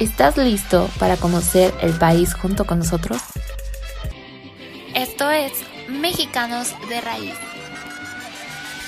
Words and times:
¿Estás 0.00 0.36
listo 0.36 0.88
para 0.98 1.16
conocer 1.16 1.72
el 1.80 1.96
país 1.96 2.34
junto 2.34 2.66
con 2.66 2.80
nosotros? 2.80 3.22
Esto 4.92 5.30
es 5.30 5.52
Mexicanos 5.88 6.74
de 6.88 7.00
Raíz. 7.00 7.34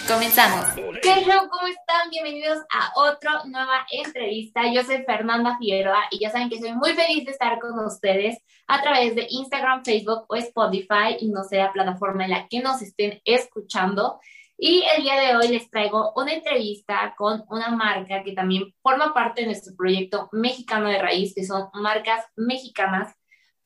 Comenzamos. 0.09 0.67
¿Qué 1.03 1.25
show? 1.25 1.49
¿Cómo 1.49 1.69
están? 1.69 2.11
Bienvenidos 2.11 2.59
a 2.73 2.91
otra 2.97 3.45
nueva 3.45 3.87
entrevista. 3.93 4.63
Yo 4.73 4.83
soy 4.83 5.05
Fernanda 5.05 5.57
Figueroa 5.59 6.09
y 6.11 6.19
ya 6.19 6.31
saben 6.31 6.51
que 6.51 6.59
soy 6.59 6.73
muy 6.73 6.93
feliz 6.95 7.25
de 7.25 7.31
estar 7.31 7.61
con 7.61 7.79
ustedes 7.85 8.39
a 8.67 8.83
través 8.83 9.15
de 9.15 9.29
Instagram, 9.31 9.85
Facebook 9.85 10.25
o 10.27 10.35
Spotify 10.35 11.19
y 11.21 11.29
no 11.29 11.45
sé 11.45 11.59
la 11.59 11.73
plataforma 11.73 12.25
en 12.25 12.31
la 12.33 12.49
que 12.49 12.61
nos 12.61 12.83
estén 12.83 13.21
escuchando. 13.25 14.19
Y 14.59 14.83
el 14.97 15.03
día 15.03 15.21
de 15.21 15.37
hoy 15.37 15.49
les 15.49 15.69
traigo 15.71 16.13
una 16.17 16.33
entrevista 16.33 17.15
con 17.17 17.45
una 17.51 17.69
marca 17.69 18.23
que 18.23 18.33
también 18.33 18.75
forma 18.83 19.13
parte 19.13 19.43
de 19.43 19.49
nuestro 19.49 19.77
proyecto 19.77 20.31
mexicano 20.33 20.89
de 20.89 21.01
raíz, 21.01 21.35
que 21.35 21.45
son 21.45 21.69
marcas 21.75 22.25
mexicanas, 22.37 23.15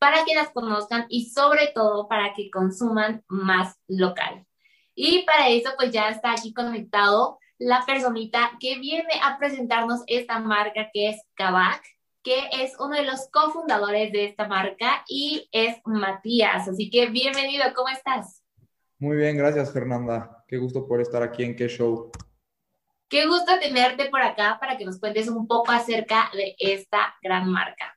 para 0.00 0.24
que 0.24 0.34
las 0.34 0.50
conozcan 0.50 1.06
y 1.08 1.30
sobre 1.30 1.68
todo 1.68 2.08
para 2.08 2.34
que 2.34 2.50
consuman 2.50 3.22
más 3.28 3.78
local. 3.86 4.46
Y 4.94 5.22
para 5.22 5.48
eso 5.48 5.70
pues 5.78 5.92
ya 5.92 6.08
está 6.08 6.32
aquí 6.32 6.52
conectado 6.52 7.38
la 7.58 7.84
personita 7.86 8.52
que 8.58 8.78
viene 8.78 9.20
a 9.22 9.38
presentarnos 9.38 10.00
esta 10.06 10.40
marca 10.40 10.90
que 10.92 11.10
es 11.10 11.22
Kavak, 11.34 11.82
que 12.24 12.48
es 12.52 12.72
uno 12.80 12.96
de 12.96 13.04
los 13.04 13.28
cofundadores 13.30 14.10
de 14.12 14.24
esta 14.24 14.48
marca 14.48 15.04
y 15.06 15.48
es 15.52 15.76
Matías. 15.84 16.66
Así 16.66 16.90
que 16.90 17.06
bienvenido, 17.06 17.64
¿cómo 17.74 17.90
estás? 17.90 18.39
Muy 19.00 19.16
bien, 19.16 19.34
gracias 19.38 19.72
Fernanda. 19.72 20.44
Qué 20.46 20.58
gusto 20.58 20.86
por 20.86 21.00
estar 21.00 21.22
aquí 21.22 21.42
en 21.42 21.56
Qué 21.56 21.68
Show. 21.68 22.10
Qué 23.08 23.26
gusto 23.26 23.58
tenerte 23.58 24.10
por 24.10 24.20
acá 24.20 24.58
para 24.60 24.76
que 24.76 24.84
nos 24.84 25.00
cuentes 25.00 25.26
un 25.28 25.46
poco 25.46 25.72
acerca 25.72 26.30
de 26.34 26.54
esta 26.58 27.14
gran 27.22 27.50
marca. 27.50 27.96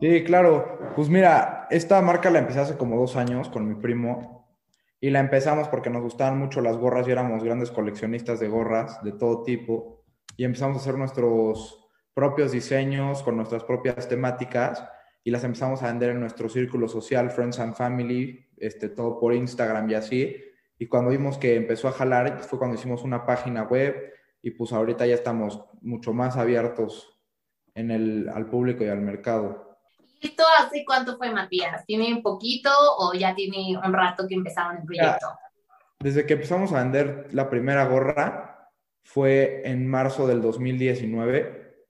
Sí, 0.00 0.24
claro. 0.24 0.92
Pues 0.96 1.08
mira, 1.08 1.68
esta 1.70 2.02
marca 2.02 2.30
la 2.30 2.40
empecé 2.40 2.58
hace 2.58 2.76
como 2.76 2.98
dos 2.98 3.14
años 3.14 3.48
con 3.48 3.68
mi 3.68 3.76
primo 3.76 4.58
y 5.00 5.10
la 5.10 5.20
empezamos 5.20 5.68
porque 5.68 5.88
nos 5.88 6.02
gustaban 6.02 6.36
mucho 6.36 6.60
las 6.60 6.76
gorras 6.76 7.06
y 7.06 7.12
éramos 7.12 7.44
grandes 7.44 7.70
coleccionistas 7.70 8.40
de 8.40 8.48
gorras 8.48 9.00
de 9.04 9.12
todo 9.12 9.44
tipo 9.44 10.04
y 10.36 10.44
empezamos 10.44 10.78
a 10.78 10.80
hacer 10.80 10.98
nuestros 10.98 11.88
propios 12.12 12.50
diseños 12.50 13.22
con 13.22 13.36
nuestras 13.36 13.62
propias 13.62 14.08
temáticas 14.08 14.84
y 15.22 15.30
las 15.30 15.44
empezamos 15.44 15.80
a 15.84 15.86
vender 15.86 16.10
en 16.10 16.20
nuestro 16.20 16.48
círculo 16.48 16.88
social, 16.88 17.30
Friends 17.30 17.60
and 17.60 17.76
Family, 17.76 18.47
este, 18.60 18.88
todo 18.88 19.18
por 19.18 19.34
Instagram 19.34 19.90
y 19.90 19.94
así. 19.94 20.36
Y 20.78 20.86
cuando 20.86 21.10
vimos 21.10 21.38
que 21.38 21.56
empezó 21.56 21.88
a 21.88 21.92
jalar, 21.92 22.40
fue 22.40 22.58
cuando 22.58 22.76
hicimos 22.76 23.02
una 23.02 23.26
página 23.26 23.64
web 23.64 24.12
y 24.42 24.50
pues 24.52 24.72
ahorita 24.72 25.06
ya 25.06 25.14
estamos 25.14 25.60
mucho 25.80 26.12
más 26.12 26.36
abiertos 26.36 27.18
en 27.74 27.90
el, 27.90 28.28
al 28.28 28.48
público 28.48 28.84
y 28.84 28.88
al 28.88 29.00
mercado. 29.00 29.78
¿Y 30.20 30.28
esto 30.28 30.44
hace 30.58 30.84
cuánto 30.84 31.16
fue, 31.16 31.30
Matías? 31.30 31.84
¿Tiene 31.86 32.12
un 32.12 32.22
poquito 32.22 32.70
o 32.98 33.12
ya 33.14 33.34
tiene 33.34 33.76
un 33.76 33.92
rato 33.92 34.26
que 34.26 34.34
empezaron 34.34 34.78
el 34.78 34.84
proyecto? 34.84 35.28
desde 36.00 36.26
que 36.26 36.34
empezamos 36.34 36.72
a 36.72 36.82
vender 36.82 37.28
la 37.32 37.50
primera 37.50 37.84
gorra 37.86 38.70
fue 39.02 39.62
en 39.64 39.86
marzo 39.86 40.26
del 40.26 40.40
2019, 40.42 41.86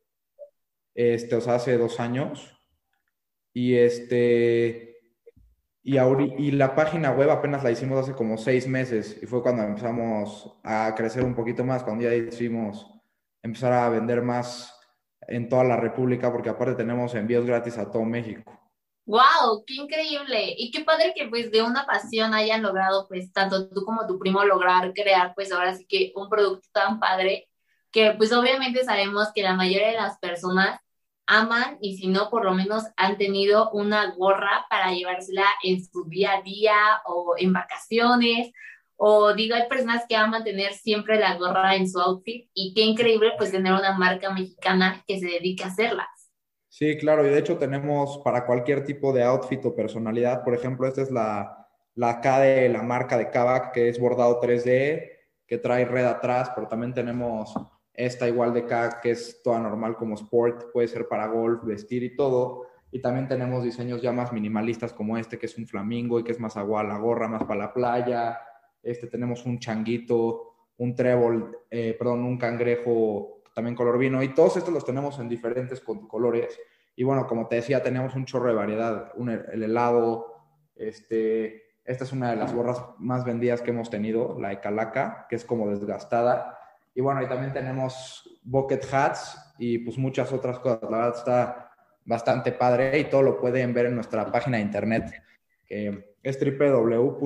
este, 0.94 1.37
o 1.37 1.41
sea, 1.41 1.56
hace 1.56 1.76
dos 1.76 2.00
años. 2.00 2.56
Y 3.53 3.76
este, 3.76 4.97
y, 5.88 5.97
y 5.97 6.50
la 6.50 6.75
página 6.75 7.12
web 7.12 7.31
apenas 7.31 7.65
la 7.65 7.71
hicimos 7.71 8.00
hace 8.00 8.12
como 8.12 8.37
seis 8.37 8.69
meses 8.69 9.19
y 9.22 9.26
fue 9.26 9.43
cuando 9.43 9.62
empezamos 9.62 10.53
a 10.62 10.94
crecer 10.94 11.25
un 11.25 11.34
poquito 11.34 11.65
más, 11.65 11.82
cuando 11.82 12.04
ya 12.04 12.10
decidimos 12.10 12.87
empezar 13.43 13.72
a 13.72 13.88
vender 13.88 14.21
más 14.21 14.78
en 15.22 15.49
toda 15.49 15.65
la 15.65 15.76
República, 15.76 16.31
porque 16.31 16.50
aparte 16.50 16.75
tenemos 16.75 17.15
envíos 17.15 17.47
gratis 17.47 17.78
a 17.78 17.91
todo 17.91 18.04
México. 18.04 18.53
¡Wow! 19.06 19.65
¡Qué 19.66 19.76
increíble! 19.76 20.54
Y 20.59 20.71
qué 20.71 20.84
padre 20.84 21.15
que 21.16 21.26
pues 21.28 21.50
de 21.50 21.62
una 21.62 21.87
pasión 21.87 22.34
hayan 22.34 22.62
logrado 22.62 23.09
pues 23.09 23.32
tanto 23.32 23.70
tú 23.70 23.82
como 23.87 24.06
tu 24.06 24.19
primo 24.19 24.44
lograr 24.44 24.93
crear 24.93 25.32
pues 25.34 25.50
ahora 25.50 25.75
sí 25.75 25.87
que 25.87 26.12
un 26.15 26.28
producto 26.28 26.69
tan 26.70 27.00
padre 27.00 27.49
que 27.91 28.12
pues 28.19 28.31
obviamente 28.34 28.84
sabemos 28.84 29.28
que 29.34 29.43
la 29.43 29.55
mayoría 29.55 29.88
de 29.88 29.94
las 29.94 30.19
personas 30.19 30.78
aman 31.28 31.78
y 31.81 31.99
si 31.99 32.09
no, 32.09 32.31
por 32.31 32.44
lo 32.44 32.55
menos 32.55 32.84
han 32.97 33.19
tenido 33.19 33.71
una 33.71 34.15
gorra 34.16 34.66
para 34.69 34.93
llevársela 34.93 35.44
en 35.62 35.84
su 35.84 36.05
día 36.05 36.39
a 36.39 36.43
día 36.43 36.75
o 37.06 37.34
en 37.39 37.53
vacaciones. 37.53 38.50
O 38.97 39.33
digo, 39.34 39.55
hay 39.55 39.69
personas 39.69 40.05
que 40.09 40.17
aman 40.17 40.43
tener 40.43 40.72
siempre 40.72 41.21
la 41.21 41.37
gorra 41.37 41.77
en 41.77 41.88
su 41.88 42.00
outfit 42.00 42.50
y 42.53 42.75
qué 42.75 42.81
increíble 42.81 43.33
pues 43.37 43.53
tener 43.53 43.72
una 43.72 43.97
marca 43.97 44.33
mexicana 44.33 45.05
que 45.06 45.21
se 45.21 45.27
dedique 45.27 45.62
a 45.62 45.69
hacerlas. 45.69 46.09
Sí, 46.69 46.97
claro, 46.99 47.25
y 47.27 47.31
de 47.31 47.38
hecho 47.38 47.59
tenemos 47.59 48.21
para 48.25 48.44
cualquier 48.44 48.84
tipo 48.84 49.12
de 49.12 49.22
outfit 49.22 49.65
o 49.65 49.75
personalidad, 49.75 50.43
por 50.44 50.55
ejemplo, 50.55 50.87
esta 50.87 51.03
es 51.03 51.11
la, 51.11 51.69
la 51.94 52.21
K 52.21 52.41
de 52.41 52.69
la 52.69 52.83
marca 52.83 53.17
de 53.17 53.31
Kavak, 53.31 53.72
que 53.72 53.88
es 53.88 53.99
bordado 53.99 54.41
3D, 54.41 55.11
que 55.47 55.59
trae 55.59 55.84
red 55.84 56.05
atrás, 56.05 56.50
pero 56.55 56.69
también 56.69 56.94
tenemos 56.94 57.55
esta 57.98 58.28
igual 58.28 58.54
de 58.54 58.60
acá, 58.60 59.00
que 59.03 59.10
es 59.10 59.42
toda 59.42 59.59
normal 59.59 59.97
como 59.97 60.14
sport, 60.14 60.70
puede 60.72 60.86
ser 60.86 61.09
para 61.09 61.26
golf, 61.26 61.64
vestir 61.64 62.04
y 62.04 62.14
todo. 62.14 62.69
Y 62.92 63.00
también 63.00 63.26
tenemos 63.26 63.64
diseños 63.64 64.00
ya 64.00 64.12
más 64.12 64.32
minimalistas 64.32 64.92
como 64.92 65.19
este, 65.19 65.36
que 65.36 65.47
es 65.47 65.59
un 65.59 65.66
flamingo 65.66 66.20
y 66.20 66.22
que 66.22 66.31
es 66.31 66.38
más 66.38 66.56
agua 66.56 66.84
la 66.84 66.97
gorra, 66.97 67.26
más 67.26 67.42
para 67.42 67.58
la 67.58 67.75
playa. 67.75 68.38
Este 68.84 69.08
tenemos 69.08 69.44
un 69.47 69.58
changuito, 69.58 70.69
un 70.76 70.94
trébol, 70.94 71.58
eh, 71.69 71.97
perdón, 71.98 72.22
un 72.22 72.38
cangrejo 72.38 73.42
también 73.53 73.75
color 73.75 73.98
vino. 73.98 74.22
Y 74.22 74.32
todos 74.32 74.56
estos 74.58 74.72
los 74.72 74.84
tenemos 74.84 75.19
en 75.19 75.28
diferentes 75.28 75.81
colores. 75.81 76.56
Y 76.94 77.03
bueno, 77.03 77.26
como 77.26 77.48
te 77.48 77.56
decía, 77.56 77.82
tenemos 77.82 78.14
un 78.14 78.26
chorro 78.26 78.47
de 78.47 78.54
variedad. 78.54 79.12
el 79.53 79.62
helado, 79.64 80.37
este, 80.76 81.64
esta 81.84 82.04
es 82.04 82.12
una 82.12 82.31
de 82.31 82.37
las 82.37 82.54
gorras 82.54 82.81
más 82.98 83.25
vendidas 83.25 83.60
que 83.60 83.70
hemos 83.70 83.91
tenido, 83.91 84.38
la 84.38 84.60
Calaca, 84.60 85.26
que 85.28 85.34
es 85.34 85.44
como 85.44 85.69
desgastada 85.69 86.54
y 86.98 87.00
bueno, 87.00 87.22
y 87.22 87.28
también 87.28 87.53
tenemos 87.53 88.28
bucket 88.42 88.84
hats 88.92 89.38
y 89.56 89.78
pues 89.78 89.97
muchas 89.97 90.32
otras 90.32 90.59
cosas. 90.59 90.82
La 90.82 90.98
verdad 90.98 91.16
está 91.16 91.70
bastante 92.04 92.50
padre 92.50 92.98
y 92.98 93.04
todo 93.04 93.22
lo 93.22 93.41
pueden 93.41 93.72
ver 93.72 93.86
en 93.86 93.94
nuestra 93.94 94.32
página 94.32 94.56
de 94.56 94.64
internet, 94.64 95.04
que 95.64 96.16
es 96.25 96.37
www.kavak.mx. 96.41 97.22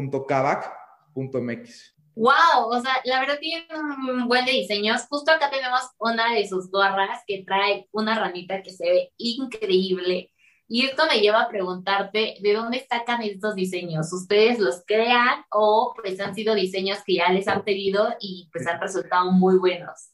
Wow, 2.14 2.66
o 2.66 2.80
sea, 2.82 3.00
la 3.04 3.20
verdad 3.20 3.38
tiene 3.40 3.66
un 4.10 4.28
buen 4.28 4.44
de 4.44 4.52
diseños. 4.52 5.06
Justo 5.08 5.32
acá 5.32 5.48
tenemos 5.48 5.80
una 5.98 6.34
de 6.34 6.46
sus 6.46 6.70
gorras 6.70 7.22
que 7.26 7.42
trae 7.42 7.88
una 7.92 8.18
ranita 8.18 8.62
que 8.62 8.72
se 8.72 8.84
ve 8.84 9.14
increíble. 9.16 10.31
Y 10.74 10.86
esto 10.86 11.02
me 11.06 11.20
lleva 11.20 11.42
a 11.42 11.48
preguntarte, 11.50 12.36
¿de 12.40 12.54
dónde 12.54 12.86
sacan 12.88 13.20
estos 13.20 13.54
diseños? 13.54 14.10
¿Ustedes 14.10 14.58
los 14.58 14.82
crean 14.86 15.44
o 15.50 15.92
pues 15.94 16.18
han 16.18 16.34
sido 16.34 16.54
diseños 16.54 17.00
que 17.04 17.16
ya 17.16 17.28
les 17.28 17.46
han 17.46 17.62
pedido 17.62 18.08
y 18.18 18.48
pues 18.50 18.66
han 18.66 18.80
resultado 18.80 19.30
muy 19.32 19.58
buenos? 19.58 20.12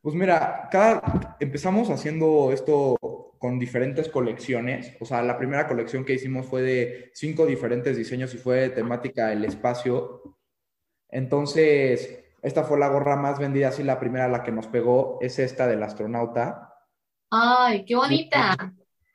Pues 0.00 0.14
mira, 0.14 0.66
cada, 0.72 1.36
empezamos 1.40 1.90
haciendo 1.90 2.52
esto 2.52 2.96
con 3.38 3.58
diferentes 3.58 4.08
colecciones. 4.08 4.96
O 4.98 5.04
sea, 5.04 5.20
la 5.20 5.36
primera 5.36 5.68
colección 5.68 6.06
que 6.06 6.14
hicimos 6.14 6.46
fue 6.46 6.62
de 6.62 7.10
cinco 7.12 7.44
diferentes 7.44 7.94
diseños 7.94 8.32
y 8.32 8.38
fue 8.38 8.60
de 8.60 8.70
temática 8.70 9.30
el 9.30 9.44
espacio. 9.44 10.38
Entonces, 11.10 12.24
esta 12.40 12.64
fue 12.64 12.78
la 12.78 12.88
gorra 12.88 13.16
más 13.16 13.38
vendida, 13.38 13.68
así 13.68 13.82
la 13.82 14.00
primera 14.00 14.26
la 14.26 14.42
que 14.42 14.52
nos 14.52 14.68
pegó 14.68 15.18
es 15.20 15.38
esta 15.38 15.66
del 15.66 15.82
astronauta. 15.82 16.72
¡Ay, 17.30 17.84
qué 17.84 17.94
bonita! 17.94 18.56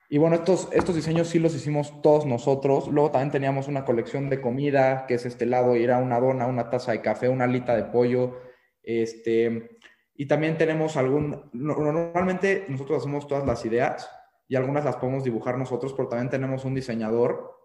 Y 0.09 0.17
bueno, 0.17 0.35
estos, 0.35 0.69
estos 0.71 0.95
diseños 0.95 1.27
sí 1.27 1.39
los 1.39 1.55
hicimos 1.55 2.01
todos 2.01 2.25
nosotros. 2.25 2.87
Luego 2.87 3.11
también 3.11 3.31
teníamos 3.31 3.67
una 3.67 3.85
colección 3.85 4.29
de 4.29 4.41
comida, 4.41 5.05
que 5.07 5.15
es 5.15 5.25
este 5.25 5.45
lado, 5.45 5.75
era 5.75 5.97
una 5.97 6.19
dona, 6.19 6.45
una 6.45 6.69
taza 6.69 6.91
de 6.91 7.01
café, 7.01 7.29
una 7.29 7.45
alita 7.45 7.75
de 7.75 7.85
pollo. 7.85 8.37
Este, 8.83 9.79
y 10.15 10.27
también 10.27 10.57
tenemos 10.57 10.97
algún, 10.97 11.49
normalmente 11.53 12.65
nosotros 12.67 12.99
hacemos 12.99 13.27
todas 13.27 13.45
las 13.45 13.65
ideas 13.65 14.09
y 14.47 14.55
algunas 14.55 14.85
las 14.85 14.97
podemos 14.97 15.23
dibujar 15.23 15.57
nosotros, 15.57 15.93
pero 15.93 16.09
también 16.09 16.29
tenemos 16.29 16.65
un 16.65 16.75
diseñador 16.75 17.57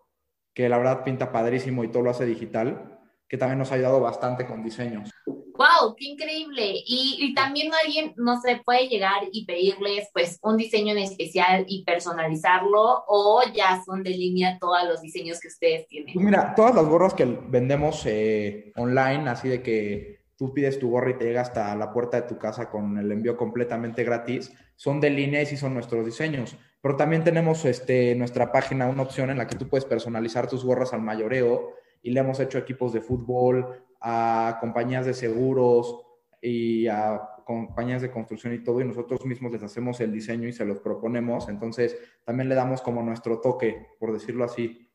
que 0.54 0.68
la 0.68 0.78
verdad 0.78 1.04
pinta 1.04 1.30
padrísimo 1.30 1.84
y 1.84 1.88
todo 1.88 2.02
lo 2.02 2.10
hace 2.10 2.24
digital, 2.24 2.98
que 3.28 3.36
también 3.36 3.58
nos 3.58 3.70
ha 3.70 3.74
ayudado 3.74 4.00
bastante 4.00 4.46
con 4.46 4.62
diseños. 4.62 5.12
¡Wow! 5.58 5.96
¡Qué 5.96 6.04
increíble! 6.04 6.84
Y, 6.86 7.34
también 7.34 7.72
alguien, 7.84 8.14
no 8.16 8.40
se 8.40 8.60
puede 8.64 8.86
llegar 8.86 9.22
y 9.32 9.44
pedirles 9.44 10.08
pues 10.12 10.38
un 10.42 10.56
diseño 10.56 10.92
en 10.92 10.98
especial 10.98 11.64
y 11.66 11.82
personalizarlo 11.84 13.04
o 13.08 13.42
ya 13.52 13.82
son 13.84 14.04
de 14.04 14.10
línea 14.10 14.56
todos 14.60 14.84
los 14.86 15.02
diseños 15.02 15.40
que 15.40 15.48
ustedes 15.48 15.88
tienen. 15.88 16.14
Pues 16.14 16.24
mira, 16.24 16.54
todas 16.54 16.76
las 16.76 16.86
gorras 16.86 17.12
que 17.12 17.24
vendemos 17.24 18.06
eh, 18.06 18.72
online, 18.76 19.28
así 19.28 19.48
de 19.48 19.60
que 19.60 20.20
tú 20.36 20.54
pides 20.54 20.78
tu 20.78 20.90
gorra 20.90 21.10
y 21.10 21.18
te 21.18 21.24
llega 21.24 21.40
hasta 21.40 21.74
la 21.74 21.92
puerta 21.92 22.20
de 22.20 22.28
tu 22.28 22.38
casa 22.38 22.70
con 22.70 22.96
el 22.96 23.10
envío 23.10 23.36
completamente 23.36 24.04
gratis, 24.04 24.52
son 24.76 25.00
de 25.00 25.10
línea 25.10 25.42
y 25.42 25.56
son 25.56 25.74
nuestros 25.74 26.06
diseños. 26.06 26.56
Pero 26.80 26.94
también 26.94 27.24
tenemos 27.24 27.64
este, 27.64 28.14
nuestra 28.14 28.52
página 28.52 28.86
una 28.86 29.02
opción 29.02 29.30
en 29.30 29.38
la 29.38 29.48
que 29.48 29.56
tú 29.56 29.68
puedes 29.68 29.84
personalizar 29.84 30.48
tus 30.48 30.64
gorras 30.64 30.92
al 30.92 31.02
mayoreo 31.02 31.72
y 32.00 32.12
le 32.12 32.20
hemos 32.20 32.38
hecho 32.38 32.58
equipos 32.58 32.92
de 32.92 33.00
fútbol, 33.00 33.87
a 34.00 34.58
compañías 34.60 35.06
de 35.06 35.14
seguros 35.14 36.00
y 36.40 36.86
a 36.86 37.20
compañías 37.44 38.02
de 38.02 38.10
construcción 38.10 38.52
y 38.52 38.62
todo, 38.62 38.80
y 38.80 38.84
nosotros 38.84 39.24
mismos 39.24 39.52
les 39.52 39.62
hacemos 39.62 40.00
el 40.00 40.12
diseño 40.12 40.46
y 40.46 40.52
se 40.52 40.64
los 40.64 40.80
proponemos. 40.80 41.48
Entonces, 41.48 41.96
también 42.24 42.48
le 42.48 42.54
damos 42.54 42.82
como 42.82 43.02
nuestro 43.02 43.40
toque, 43.40 43.86
por 43.98 44.12
decirlo 44.12 44.44
así. 44.44 44.86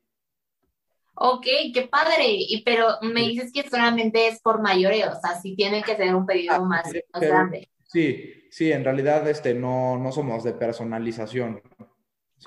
Ok, 1.15 1.45
qué 1.73 1.87
padre. 1.91 2.25
Y, 2.27 2.63
pero 2.63 2.89
me 3.01 3.21
dices 3.21 3.51
que 3.51 3.67
solamente 3.67 4.27
es 4.27 4.39
por 4.39 4.61
mayoreo, 4.61 5.11
o 5.11 5.19
sea, 5.19 5.39
si 5.39 5.55
tienen 5.55 5.83
que 5.83 5.95
tener 5.95 6.15
un 6.15 6.25
pedido 6.25 6.55
ah, 6.55 6.59
más, 6.59 6.91
grande. 7.13 7.69
Sí, 7.83 8.47
sí, 8.49 8.71
en 8.71 8.83
realidad 8.83 9.27
este, 9.27 9.53
no, 9.53 9.97
no 9.97 10.11
somos 10.11 10.43
de 10.43 10.53
personalización. 10.53 11.61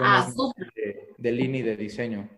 ah, 0.00 0.28
de, 0.74 1.14
de 1.16 1.32
línea 1.32 1.60
y 1.60 1.64
de 1.64 1.76
diseño. 1.76 2.28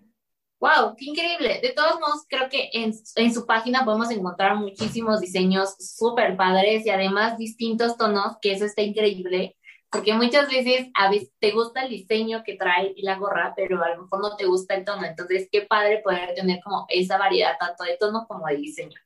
¡Wow! 0.60 0.96
¡Qué 0.96 1.04
increíble! 1.04 1.60
De 1.62 1.72
todos 1.72 2.00
modos, 2.00 2.24
creo 2.28 2.48
que 2.48 2.70
en, 2.72 2.92
en 3.16 3.32
su 3.32 3.46
página 3.46 3.84
podemos 3.84 4.10
encontrar 4.10 4.56
muchísimos 4.56 5.20
diseños 5.20 5.76
súper 5.78 6.36
padres 6.36 6.84
y 6.84 6.90
además 6.90 7.38
distintos 7.38 7.96
tonos, 7.96 8.36
que 8.40 8.52
eso 8.52 8.64
está 8.64 8.82
increíble, 8.82 9.56
porque 9.90 10.12
muchas 10.14 10.50
veces 10.50 10.88
a 10.94 11.10
veces 11.10 11.30
te 11.38 11.52
gusta 11.52 11.84
el 11.84 11.90
diseño 11.90 12.42
que 12.44 12.56
trae 12.56 12.92
la 12.98 13.16
gorra, 13.16 13.54
pero 13.56 13.82
a 13.82 13.94
lo 13.94 14.02
mejor 14.02 14.20
no 14.20 14.36
te 14.36 14.46
gusta 14.46 14.74
el 14.74 14.84
tono. 14.84 15.04
Entonces, 15.06 15.48
qué 15.50 15.62
padre 15.62 16.00
poder 16.02 16.34
tener 16.34 16.60
como 16.62 16.86
esa 16.88 17.16
variedad 17.18 17.52
tanto 17.58 17.84
de 17.84 17.96
tono 17.96 18.26
como 18.28 18.46
de 18.46 18.56
diseño. 18.56 18.98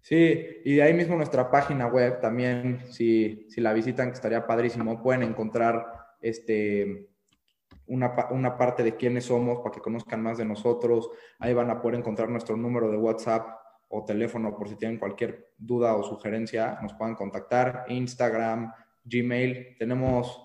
Sí, 0.00 0.60
y 0.64 0.76
de 0.76 0.82
ahí 0.82 0.94
mismo 0.94 1.16
nuestra 1.16 1.50
página 1.50 1.88
web 1.88 2.20
también, 2.20 2.80
si, 2.92 3.46
si 3.50 3.60
la 3.60 3.72
visitan, 3.72 4.08
que 4.08 4.14
estaría 4.14 4.46
padrísimo, 4.46 5.02
pueden 5.02 5.24
encontrar 5.24 5.84
este 6.20 7.08
una, 7.88 8.14
una, 8.30 8.56
parte 8.56 8.82
de 8.82 8.96
quiénes 8.96 9.26
somos 9.26 9.58
para 9.58 9.70
que 9.74 9.80
conozcan 9.80 10.22
más 10.22 10.38
de 10.38 10.44
nosotros. 10.44 11.10
Ahí 11.38 11.54
van 11.54 11.70
a 11.70 11.80
poder 11.80 11.98
encontrar 11.98 12.28
nuestro 12.28 12.56
número 12.56 12.90
de 12.90 12.96
WhatsApp 12.96 13.48
o 13.88 14.04
teléfono 14.04 14.56
por 14.56 14.68
si 14.68 14.76
tienen 14.76 14.98
cualquier 14.98 15.52
duda 15.56 15.94
o 15.96 16.02
sugerencia, 16.02 16.78
nos 16.82 16.94
puedan 16.94 17.14
contactar. 17.14 17.84
Instagram, 17.88 18.72
Gmail, 19.04 19.76
tenemos 19.78 20.42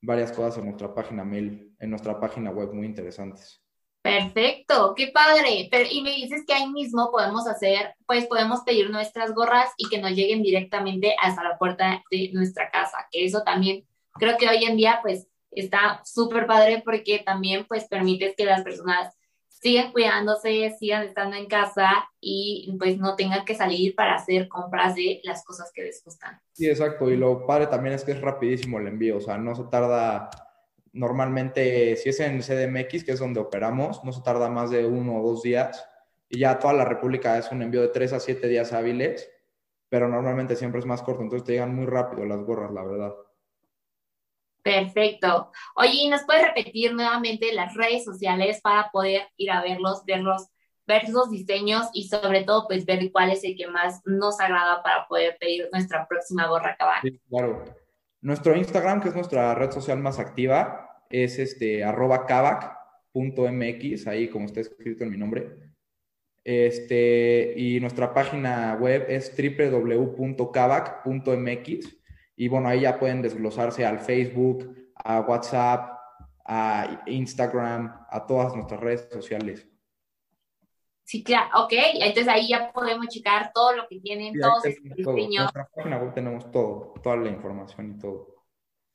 varias 0.00 0.32
cosas 0.32 0.58
en 0.58 0.64
nuestra 0.64 0.94
página 0.94 1.22
en 1.22 1.90
nuestra 1.90 2.18
página 2.18 2.50
web 2.50 2.72
muy 2.72 2.86
interesantes. 2.86 3.62
Perfecto, 4.02 4.94
qué 4.96 5.08
padre. 5.08 5.68
Pero, 5.70 5.88
y 5.90 6.00
me 6.02 6.10
dices 6.10 6.44
que 6.46 6.54
ahí 6.54 6.70
mismo 6.70 7.10
podemos 7.10 7.46
hacer, 7.46 7.94
pues 8.06 8.26
podemos 8.26 8.60
pedir 8.62 8.90
nuestras 8.90 9.34
gorras 9.34 9.70
y 9.76 9.88
que 9.90 10.00
nos 10.00 10.12
lleguen 10.12 10.42
directamente 10.42 11.14
hasta 11.20 11.44
la 11.44 11.58
puerta 11.58 12.02
de 12.10 12.30
nuestra 12.32 12.70
casa, 12.70 13.06
que 13.10 13.26
eso 13.26 13.42
también 13.42 13.86
creo 14.14 14.38
que 14.38 14.48
hoy 14.48 14.64
en 14.64 14.76
día, 14.76 15.00
pues 15.02 15.28
está 15.50 16.00
súper 16.04 16.46
padre 16.46 16.82
porque 16.84 17.22
también 17.24 17.66
pues 17.66 17.84
permites 17.84 18.34
que 18.36 18.44
las 18.44 18.62
personas 18.62 19.14
sigan 19.48 19.92
cuidándose, 19.92 20.74
sigan 20.78 21.02
estando 21.02 21.36
en 21.36 21.46
casa 21.46 22.08
y 22.18 22.74
pues 22.78 22.98
no 22.98 23.14
tengan 23.14 23.44
que 23.44 23.54
salir 23.54 23.94
para 23.94 24.14
hacer 24.14 24.48
compras 24.48 24.94
de 24.94 25.20
las 25.22 25.44
cosas 25.44 25.70
que 25.74 25.82
les 25.82 26.02
gustan. 26.02 26.40
Sí, 26.52 26.66
exacto. 26.66 27.10
Y 27.10 27.16
lo 27.16 27.46
padre 27.46 27.66
también 27.66 27.94
es 27.94 28.04
que 28.04 28.12
es 28.12 28.20
rapidísimo 28.20 28.78
el 28.78 28.86
envío, 28.86 29.18
o 29.18 29.20
sea, 29.20 29.36
no 29.36 29.54
se 29.54 29.64
tarda 29.64 30.30
normalmente, 30.92 31.94
si 31.96 32.08
es 32.08 32.20
en 32.20 32.40
CDMX, 32.40 33.04
que 33.04 33.12
es 33.12 33.20
donde 33.20 33.40
operamos, 33.40 34.02
no 34.02 34.12
se 34.12 34.22
tarda 34.22 34.48
más 34.48 34.70
de 34.70 34.86
uno 34.86 35.20
o 35.20 35.28
dos 35.28 35.42
días. 35.42 35.86
Y 36.28 36.40
ya 36.40 36.58
toda 36.58 36.72
la 36.72 36.84
República 36.84 37.38
es 37.38 37.50
un 37.52 37.62
envío 37.62 37.82
de 37.82 37.88
tres 37.88 38.12
a 38.12 38.20
siete 38.20 38.48
días 38.48 38.72
hábiles, 38.72 39.30
pero 39.88 40.08
normalmente 40.08 40.56
siempre 40.56 40.80
es 40.80 40.86
más 40.86 41.02
corto, 41.02 41.22
entonces 41.22 41.44
te 41.44 41.52
llegan 41.52 41.74
muy 41.74 41.86
rápido 41.86 42.24
las 42.24 42.40
gorras, 42.42 42.72
la 42.72 42.84
verdad. 42.84 43.14
Perfecto. 44.62 45.50
Oye, 45.76 46.08
¿nos 46.10 46.24
puedes 46.24 46.46
repetir 46.46 46.92
nuevamente 46.92 47.52
las 47.52 47.74
redes 47.74 48.04
sociales 48.04 48.60
para 48.60 48.90
poder 48.90 49.22
ir 49.36 49.50
a 49.50 49.62
verlos, 49.62 50.04
verlos, 50.04 50.48
ver 50.86 51.08
los 51.08 51.30
diseños 51.30 51.86
y 51.94 52.08
sobre 52.08 52.44
todo, 52.44 52.66
pues 52.68 52.84
ver 52.84 53.10
cuál 53.12 53.30
es 53.30 53.42
el 53.44 53.56
que 53.56 53.68
más 53.68 54.02
nos 54.04 54.38
agrada 54.40 54.82
para 54.82 55.08
poder 55.08 55.38
pedir 55.38 55.68
nuestra 55.72 56.06
próxima 56.06 56.46
gorra 56.46 56.76
cabal? 56.76 56.98
Sí, 57.02 57.18
claro. 57.28 57.64
Nuestro 58.20 58.54
Instagram, 58.54 59.00
que 59.00 59.08
es 59.08 59.14
nuestra 59.14 59.54
red 59.54 59.70
social 59.70 59.98
más 59.98 60.18
activa, 60.18 61.06
es 61.08 61.38
este 61.38 61.82
arroba 61.84 62.26
mx 63.14 64.06
ahí 64.06 64.28
como 64.28 64.44
está 64.44 64.60
escrito 64.60 65.04
en 65.04 65.10
mi 65.10 65.16
nombre. 65.16 65.70
Este, 66.44 67.54
y 67.56 67.80
nuestra 67.80 68.12
página 68.14 68.76
web 68.80 69.04
es 69.08 69.34
www.kavak.mx 69.36 71.99
y 72.40 72.48
bueno, 72.48 72.70
ahí 72.70 72.80
ya 72.80 72.98
pueden 72.98 73.20
desglosarse 73.20 73.84
al 73.84 74.00
Facebook, 74.00 74.74
a 74.94 75.20
WhatsApp, 75.20 75.92
a 76.46 77.02
Instagram, 77.04 78.06
a 78.08 78.26
todas 78.26 78.56
nuestras 78.56 78.80
redes 78.80 79.08
sociales. 79.12 79.68
Sí, 81.04 81.22
claro, 81.22 81.64
ok. 81.64 81.72
Entonces 81.96 82.28
ahí 82.28 82.48
ya 82.48 82.72
podemos 82.72 83.08
checar 83.08 83.52
todo 83.52 83.76
lo 83.76 83.86
que 83.86 84.00
tienen, 84.00 84.40
todos 84.40 84.64
estos 84.64 84.96
diseños. 84.96 85.34
En 85.34 85.36
nuestra 85.36 85.68
página 85.68 85.98
web 85.98 86.14
tenemos 86.14 86.50
todo, 86.50 86.94
toda 87.02 87.16
la 87.16 87.28
información 87.28 87.94
y 87.94 88.00
todo. 88.00 88.46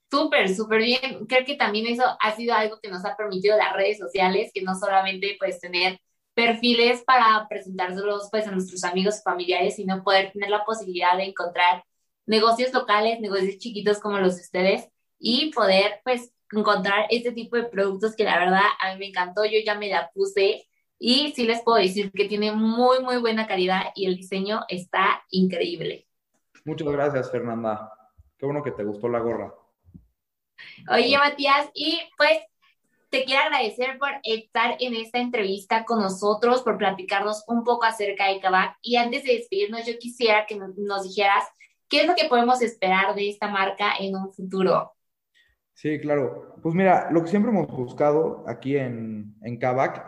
Súper, 0.09 0.50
súper 0.50 0.81
bien. 0.81 1.27
Creo 1.27 1.45
que 1.45 1.56
también 1.56 1.86
eso 1.86 2.03
ha 2.19 2.31
sido 2.31 2.56
algo 2.56 2.80
que 2.81 2.89
nos 2.89 3.06
ha 3.06 3.15
permitido 3.15 3.56
las 3.57 3.74
redes 3.74 4.00
sociales, 4.00 4.50
que 4.56 4.63
no 4.63 4.74
solamente 4.74 5.36
pues 5.38 5.59
tener 5.59 6.00
perfiles 6.33 7.03
para 7.03 7.45
presentárselos 7.48 8.27
pues 8.31 8.48
a 8.48 8.51
nuestros 8.51 8.83
amigos 8.83 9.19
y 9.19 9.21
familiares, 9.21 9.75
sino 9.75 10.03
poder 10.03 10.31
tener 10.31 10.50
la 10.50 10.65
posibilidad 10.65 11.15
de 11.15 11.25
encontrar 11.25 11.83
negocios 12.25 12.74
locales, 12.74 13.19
negocios 13.19 13.57
chiquitos 13.57 14.00
como 14.00 14.19
los 14.19 14.36
de 14.36 14.42
ustedes 14.42 14.89
y 15.19 15.51
poder 15.51 16.01
pues 16.04 16.33
encontrar 16.51 17.07
este 17.10 17.31
tipo 17.31 17.56
de 17.56 17.63
productos 17.63 18.16
que 18.16 18.24
la 18.24 18.39
verdad 18.39 18.63
a 18.80 18.94
mí 18.94 19.00
me 19.00 19.07
encantó, 19.07 19.45
yo 19.45 19.60
ya 19.66 19.75
me 19.75 19.89
la 19.89 20.10
puse 20.13 20.68
y 20.98 21.33
sí 21.36 21.44
les 21.45 21.62
puedo 21.62 21.77
decir 21.77 22.12
que 22.12 22.25
tiene 22.25 22.51
muy, 22.51 23.00
muy 23.04 23.18
buena 23.18 23.48
calidad 23.48 23.92
y 23.95 24.06
el 24.06 24.16
diseño 24.16 24.62
está 24.69 25.24
increíble. 25.30 26.07
Muchas 26.63 26.88
gracias, 26.88 27.31
Fernanda. 27.31 27.91
Qué 28.38 28.46
bueno 28.46 28.63
que 28.63 28.72
te 28.72 28.84
gustó 28.84 29.08
la 29.08 29.20
gorra. 29.20 29.53
Oye, 30.91 31.17
Matías, 31.17 31.70
y 31.74 32.00
pues 32.17 32.39
te 33.10 33.24
quiero 33.24 33.44
agradecer 33.44 33.98
por 33.98 34.10
estar 34.24 34.77
en 34.79 34.96
esta 34.96 35.20
entrevista 35.20 35.86
con 35.86 36.01
nosotros, 36.01 36.63
por 36.63 36.77
platicarnos 36.77 37.44
un 37.48 37.63
poco 37.63 37.86
acerca 37.86 38.29
de 38.29 38.39
Kavak. 38.39 38.77
Y 38.82 38.96
antes 38.96 39.24
de 39.24 39.34
despedirnos, 39.34 39.86
yo 39.86 39.98
quisiera 40.00 40.46
que 40.46 40.55
nos 40.55 41.03
dijeras 41.03 41.46
¿Qué 41.89 42.01
es 42.01 42.08
lo 42.08 42.15
que 42.15 42.27
podemos 42.27 42.62
esperar 42.62 43.15
de 43.15 43.30
esta 43.30 43.48
marca 43.48 43.94
en 44.00 44.15
un 44.15 44.34
futuro? 44.34 44.94
Sí, 45.74 46.00
claro. 46.00 46.56
Pues 46.62 46.74
mira, 46.74 47.10
lo 47.12 47.22
que 47.22 47.30
siempre 47.30 47.51
hemos 47.51 47.68
buscado 47.68 48.46
aquí 48.48 48.77
en, 48.77 49.36
en 49.42 49.60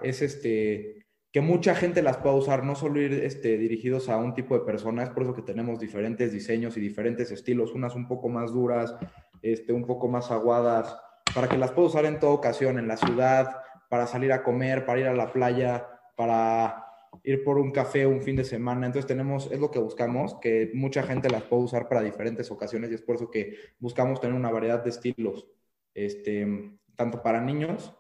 es 0.01 0.22
este, 0.22 1.05
que 1.31 1.41
mucha 1.41 1.75
gente 1.75 2.01
las 2.01 2.17
pueda 2.17 2.36
usar, 2.36 2.63
no 2.63 2.74
solo 2.74 3.01
ir 3.01 3.13
este, 3.13 3.57
dirigidos 3.57 4.10
a 4.10 4.17
un 4.17 4.34
tipo 4.34 4.57
de 4.57 4.65
persona, 4.65 5.03
es 5.03 5.10
por 5.10 5.24
eso 5.24 5.36
que 5.36 5.41
tenemos 5.41 5.79
diferentes 5.79 6.31
diseños 6.31 6.77
y 6.77 6.79
diferentes 6.79 7.31
estilos, 7.31 7.74
unas 7.74 7.96
un 7.96 8.07
poco 8.07 8.29
más 8.29 8.53
duras, 8.53 8.96
este, 9.41 9.74
un 9.74 9.86
poco 9.86 10.07
más 10.07 10.31
aguadas, 10.31 10.98
para 11.36 11.50
que 11.50 11.57
las 11.57 11.72
pueda 11.72 11.89
usar 11.89 12.05
en 12.05 12.19
toda 12.19 12.34
ocasión, 12.34 12.79
en 12.79 12.88
la 12.88 12.98
ciudad, 12.98 13.57
para 13.89 14.07
salir 14.07 14.31
a 14.31 14.43
comer, 14.43 14.86
para 14.86 15.00
ir 15.01 15.07
a 15.07 15.13
la 15.13 15.31
playa, 15.31 15.86
para 16.15 16.87
ir 17.27 17.43
por 17.43 17.57
un 17.60 17.72
café 17.72 18.07
un 18.07 18.22
fin 18.22 18.38
de 18.38 18.46
semana. 18.46 18.86
Entonces 18.86 19.05
tenemos, 19.05 19.51
es 19.51 19.60
lo 19.60 19.69
que 19.69 19.79
buscamos, 19.79 20.36
que 20.41 20.72
mucha 20.74 21.03
gente 21.03 21.29
las 21.29 21.43
puede 21.43 21.63
usar 21.63 21.89
para 21.89 22.01
diferentes 22.01 22.50
ocasiones 22.50 22.89
y 22.89 22.96
es 22.96 23.01
por 23.01 23.15
eso 23.15 23.29
que 23.29 23.74
buscamos 23.79 24.22
tener 24.22 24.36
una 24.36 24.50
variedad 24.50 24.81
de 24.81 24.89
estilos, 24.89 25.46
este, 25.93 26.48
tanto 26.96 27.22
para 27.22 27.41
niños 27.41 27.93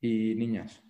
y 0.00 0.36
niñas. 0.36 0.80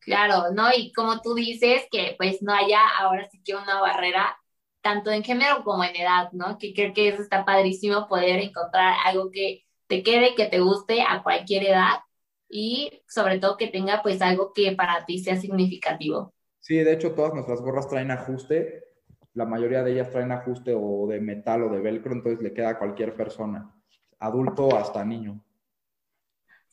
Claro, 0.00 0.50
¿no? 0.54 0.70
Y 0.74 0.90
como 0.94 1.20
tú 1.20 1.34
dices, 1.34 1.82
que 1.90 2.14
pues 2.16 2.40
no 2.40 2.54
haya 2.54 2.80
ahora 2.98 3.28
sí 3.30 3.42
que 3.44 3.54
una 3.54 3.78
barrera 3.82 4.34
tanto 4.80 5.10
en 5.10 5.22
género 5.22 5.62
como 5.64 5.84
en 5.84 5.96
edad, 5.96 6.32
¿no? 6.32 6.56
Que 6.56 6.72
creo 6.72 6.94
que 6.94 7.08
eso 7.08 7.20
está 7.20 7.44
padrísimo 7.44 8.08
poder 8.08 8.40
encontrar 8.40 8.94
algo 9.04 9.30
que 9.30 9.66
te 9.86 10.02
quede, 10.02 10.34
que 10.34 10.46
te 10.46 10.60
guste 10.60 11.02
a 11.02 11.22
cualquier 11.22 11.64
edad 11.64 11.98
y 12.48 13.02
sobre 13.06 13.38
todo 13.38 13.58
que 13.58 13.68
tenga 13.68 14.02
pues 14.02 14.22
algo 14.22 14.52
que 14.54 14.72
para 14.72 15.04
ti 15.04 15.18
sea 15.18 15.36
significativo. 15.36 16.32
Sí, 16.68 16.76
de 16.76 16.92
hecho 16.92 17.14
todas 17.14 17.32
nuestras 17.32 17.62
gorras 17.62 17.88
traen 17.88 18.10
ajuste, 18.10 18.84
la 19.32 19.46
mayoría 19.46 19.82
de 19.82 19.92
ellas 19.92 20.10
traen 20.10 20.32
ajuste 20.32 20.74
o 20.76 21.06
de 21.06 21.18
metal 21.18 21.62
o 21.62 21.70
de 21.70 21.80
velcro, 21.80 22.12
entonces 22.12 22.42
le 22.42 22.52
queda 22.52 22.68
a 22.68 22.78
cualquier 22.78 23.14
persona, 23.14 23.74
adulto 24.18 24.76
hasta 24.76 25.02
niño. 25.02 25.42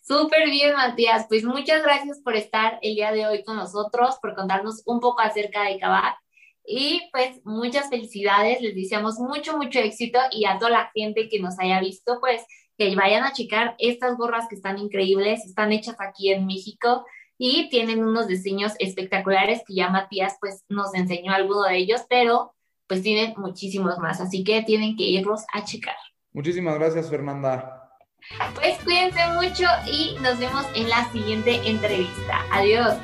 Súper 0.01 0.49
bien, 0.49 0.73
Matías. 0.73 1.27
Pues 1.29 1.45
muchas 1.45 1.81
gracias 1.81 2.19
por 2.19 2.35
estar 2.35 2.77
el 2.81 2.95
día 2.95 3.13
de 3.13 3.25
hoy 3.25 3.45
con 3.45 3.55
nosotros, 3.55 4.17
por 4.21 4.35
contarnos 4.35 4.83
un 4.85 4.99
poco 4.99 5.21
acerca 5.21 5.63
de 5.63 5.79
Kavak. 5.79 6.17
Y 6.65 7.09
pues 7.13 7.39
muchas 7.45 7.89
felicidades, 7.89 8.59
les 8.59 8.75
deseamos 8.75 9.17
mucho, 9.17 9.55
mucho 9.55 9.79
éxito 9.79 10.19
y 10.29 10.43
a 10.43 10.59
toda 10.59 10.71
la 10.71 10.91
gente 10.93 11.29
que 11.29 11.39
nos 11.39 11.57
haya 11.57 11.79
visto, 11.79 12.19
pues 12.19 12.43
que 12.77 12.93
vayan 12.97 13.23
a 13.23 13.31
checar 13.31 13.75
estas 13.77 14.17
gorras 14.17 14.49
que 14.49 14.55
están 14.55 14.77
increíbles, 14.77 15.45
están 15.45 15.71
hechas 15.71 15.95
aquí 15.99 16.33
en 16.33 16.45
México 16.45 17.05
y 17.37 17.69
tienen 17.69 18.03
unos 18.03 18.27
diseños 18.27 18.73
espectaculares 18.79 19.61
que 19.67 19.75
ya 19.75 19.89
Matías 19.89 20.37
pues 20.39 20.63
nos 20.69 20.93
enseñó 20.93 21.33
alguno 21.33 21.63
de 21.63 21.77
ellos, 21.77 22.01
pero 22.09 22.53
pues 22.87 23.01
tienen 23.01 23.33
muchísimos 23.37 23.97
más, 23.97 24.21
así 24.21 24.43
que 24.43 24.61
tienen 24.61 24.95
que 24.95 25.03
irlos 25.03 25.43
a 25.53 25.63
checar. 25.63 25.95
Muchísimas 26.33 26.75
gracias, 26.75 27.09
Fernanda. 27.09 27.89
Pues 28.55 28.77
cuídense 28.83 29.19
mucho 29.33 29.65
y 29.91 30.15
nos 30.21 30.39
vemos 30.39 30.65
en 30.75 30.89
la 30.89 31.09
siguiente 31.11 31.61
entrevista. 31.67 32.43
Adiós. 32.51 32.95